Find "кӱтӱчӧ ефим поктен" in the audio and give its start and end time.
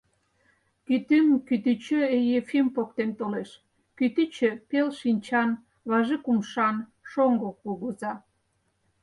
1.47-3.09